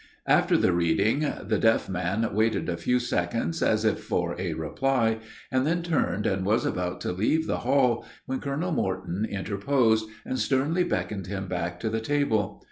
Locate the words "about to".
6.65-7.11